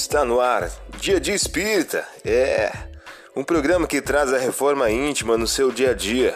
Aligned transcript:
Está 0.00 0.24
no 0.24 0.38
ar, 0.38 0.70
Dia 1.00 1.18
de 1.18 1.32
Espírita. 1.32 2.06
É 2.24 2.70
um 3.34 3.42
programa 3.42 3.84
que 3.84 4.00
traz 4.00 4.32
a 4.32 4.38
reforma 4.38 4.88
íntima 4.88 5.36
no 5.36 5.46
seu 5.46 5.72
dia 5.72 5.90
a 5.90 5.92
dia. 5.92 6.34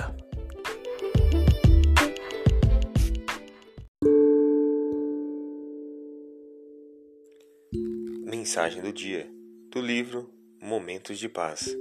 Mensagem 8.24 8.82
do 8.82 8.92
dia 8.92 9.30
do 9.70 9.80
livro 9.80 10.28
Momentos 10.60 11.16
de 11.16 11.28
Paz, 11.28 11.72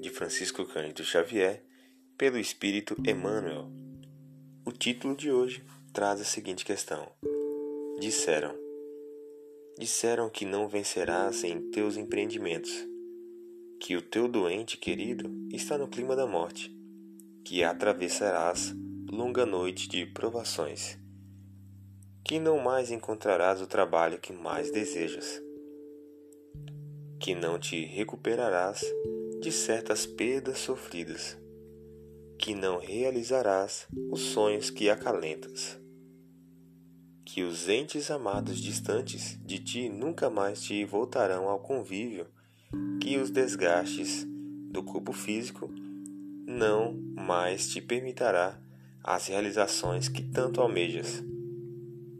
de 0.00 0.10
Francisco 0.10 0.66
Cândido 0.66 1.04
Xavier, 1.04 1.62
pelo 2.18 2.38
Espírito 2.38 2.96
Emmanuel. 3.06 3.70
O 4.66 4.72
título 4.72 5.14
de 5.14 5.30
hoje 5.30 5.64
traz 5.92 6.20
a 6.20 6.24
seguinte 6.24 6.64
questão: 6.64 7.08
Disseram 8.00 8.69
Disseram 9.78 10.28
que 10.28 10.44
não 10.44 10.68
vencerás 10.68 11.42
em 11.42 11.70
teus 11.70 11.96
empreendimentos, 11.96 12.70
que 13.80 13.96
o 13.96 14.02
teu 14.02 14.28
doente 14.28 14.76
querido 14.76 15.30
está 15.50 15.78
no 15.78 15.88
clima 15.88 16.14
da 16.14 16.26
morte, 16.26 16.70
que 17.44 17.64
atravessarás 17.64 18.74
longa 19.10 19.46
noite 19.46 19.88
de 19.88 20.04
provações, 20.06 20.98
que 22.24 22.38
não 22.38 22.58
mais 22.58 22.90
encontrarás 22.90 23.62
o 23.62 23.66
trabalho 23.66 24.20
que 24.20 24.32
mais 24.32 24.70
desejas, 24.70 25.40
que 27.18 27.34
não 27.34 27.58
te 27.58 27.84
recuperarás 27.86 28.84
de 29.40 29.50
certas 29.50 30.04
perdas 30.04 30.58
sofridas, 30.58 31.38
que 32.38 32.54
não 32.54 32.78
realizarás 32.78 33.86
os 34.10 34.20
sonhos 34.20 34.68
que 34.68 34.90
acalentas 34.90 35.80
que 37.32 37.44
os 37.44 37.68
entes 37.68 38.10
amados 38.10 38.58
distantes 38.58 39.38
de 39.44 39.60
ti 39.60 39.88
nunca 39.88 40.28
mais 40.28 40.60
te 40.60 40.84
voltarão 40.84 41.48
ao 41.48 41.60
convívio, 41.60 42.26
que 43.00 43.18
os 43.18 43.30
desgastes 43.30 44.26
do 44.72 44.82
corpo 44.82 45.12
físico 45.12 45.70
não 46.44 46.92
mais 46.92 47.68
te 47.68 47.80
permitirá 47.80 48.58
as 49.04 49.28
realizações 49.28 50.08
que 50.08 50.24
tanto 50.24 50.60
almejas, 50.60 51.22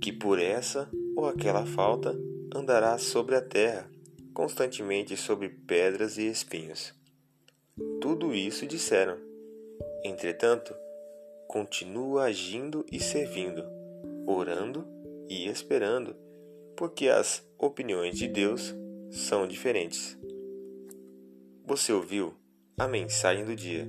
que 0.00 0.12
por 0.12 0.38
essa 0.38 0.88
ou 1.16 1.26
aquela 1.26 1.66
falta 1.66 2.16
andarás 2.54 3.02
sobre 3.02 3.34
a 3.34 3.42
terra, 3.42 3.90
constantemente 4.32 5.16
sobre 5.16 5.48
pedras 5.48 6.18
e 6.18 6.28
espinhos. 6.28 6.94
Tudo 8.00 8.32
isso 8.32 8.64
disseram. 8.64 9.18
Entretanto, 10.04 10.72
continua 11.48 12.26
agindo 12.26 12.86
e 12.92 13.00
servindo, 13.00 13.64
orando 14.24 14.99
e 15.30 15.46
esperando, 15.46 16.16
porque 16.76 17.08
as 17.08 17.48
opiniões 17.56 18.18
de 18.18 18.26
Deus 18.26 18.74
são 19.12 19.46
diferentes. 19.46 20.18
Você 21.64 21.92
ouviu 21.92 22.34
a 22.76 22.88
mensagem 22.88 23.44
do 23.44 23.54
dia. 23.54 23.88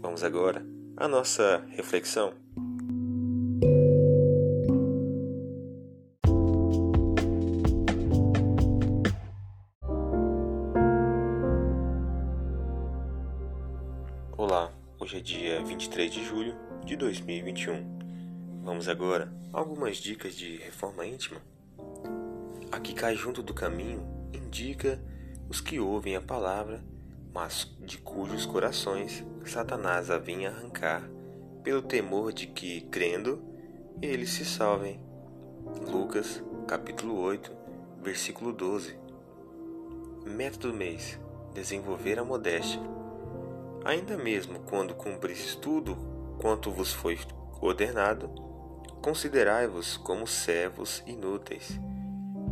Vamos 0.00 0.24
agora 0.24 0.66
à 0.96 1.06
nossa 1.06 1.62
reflexão. 1.68 2.32
Olá, 14.38 14.72
hoje 14.98 15.18
é 15.18 15.20
dia 15.20 15.62
23 15.62 16.10
de 16.10 16.24
julho 16.24 16.56
de 16.82 16.96
2021. 16.96 18.01
Vamos 18.64 18.88
agora 18.88 19.28
algumas 19.52 19.96
dicas 19.96 20.36
de 20.36 20.56
reforma 20.56 21.04
íntima. 21.04 21.42
A 22.70 22.78
que 22.78 22.94
cai 22.94 23.16
junto 23.16 23.42
do 23.42 23.52
caminho 23.52 24.06
indica 24.32 25.02
os 25.48 25.60
que 25.60 25.80
ouvem 25.80 26.14
a 26.14 26.20
palavra, 26.20 26.80
mas 27.34 27.76
de 27.80 27.98
cujos 27.98 28.46
corações 28.46 29.24
Satanás 29.44 30.12
a 30.12 30.18
vinha 30.18 30.50
arrancar, 30.50 31.02
pelo 31.64 31.82
temor 31.82 32.32
de 32.32 32.46
que, 32.46 32.82
crendo, 32.82 33.42
eles 34.00 34.30
se 34.30 34.44
salvem. 34.44 35.00
Lucas, 35.90 36.40
capítulo 36.68 37.18
8, 37.18 37.52
versículo 38.00 38.52
12. 38.52 38.96
Método 40.24 40.70
do 40.70 40.78
mês: 40.78 41.18
desenvolver 41.52 42.16
a 42.16 42.24
modéstia. 42.24 42.80
Ainda 43.84 44.16
mesmo 44.16 44.60
quando 44.60 44.94
cumpris 44.94 45.56
tudo 45.56 45.96
quanto 46.40 46.70
vos 46.70 46.92
foi 46.92 47.18
ordenado, 47.60 48.51
Considerai-vos 49.02 49.96
como 49.96 50.28
servos 50.28 51.02
inúteis. 51.04 51.80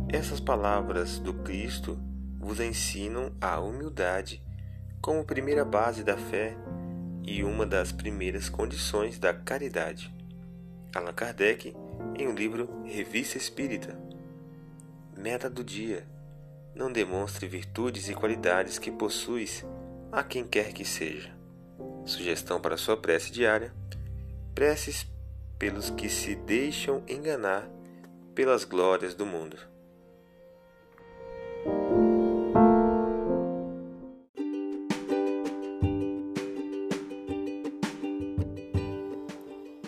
Essas 0.09 0.41
palavras 0.41 1.17
do 1.17 1.33
Cristo 1.33 1.97
vos 2.37 2.59
ensinam 2.59 3.31
a 3.39 3.57
humildade 3.61 4.43
como 5.01 5.23
primeira 5.23 5.63
base 5.63 6.03
da 6.03 6.17
fé 6.17 6.57
e 7.23 7.41
uma 7.41 7.65
das 7.65 7.93
primeiras 7.93 8.49
condições 8.49 9.17
da 9.17 9.33
caridade. 9.33 10.13
Allan 10.93 11.13
Kardec, 11.13 11.73
em 12.19 12.27
um 12.27 12.33
livro 12.33 12.83
Revista 12.83 13.37
Espírita. 13.37 13.97
Meta 15.15 15.49
do 15.49 15.63
dia: 15.63 16.05
não 16.75 16.91
demonstre 16.91 17.47
virtudes 17.47 18.09
e 18.09 18.13
qualidades 18.13 18.77
que 18.77 18.91
possuis 18.91 19.65
a 20.11 20.21
quem 20.21 20.43
quer 20.43 20.73
que 20.73 20.83
seja. 20.83 21.33
Sugestão 22.05 22.59
para 22.59 22.75
sua 22.75 22.97
prece 22.97 23.31
diária: 23.31 23.73
preces 24.53 25.10
pelos 25.61 25.91
que 25.91 26.09
se 26.09 26.33
deixam 26.33 27.03
enganar 27.07 27.69
pelas 28.33 28.63
glórias 28.63 29.13
do 29.13 29.27
mundo. 29.27 29.57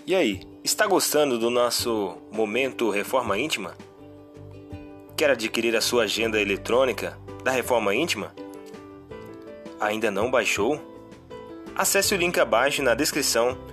E 0.05 0.13
aí, 0.13 0.41
está 0.63 0.85
gostando 0.85 1.39
do 1.39 1.49
nosso 1.49 2.19
momento 2.31 2.91
Reforma 2.91 3.35
Íntima? 3.39 3.75
Quer 5.17 5.31
adquirir 5.31 5.75
a 5.75 5.81
sua 5.81 6.03
agenda 6.03 6.39
eletrônica 6.39 7.17
da 7.43 7.49
Reforma 7.49 7.95
Íntima? 7.95 8.31
Ainda 9.79 10.11
não 10.11 10.29
baixou? 10.29 10.79
Acesse 11.75 12.13
o 12.13 12.17
link 12.17 12.39
abaixo 12.39 12.83
na 12.83 12.93
descrição 12.93 13.72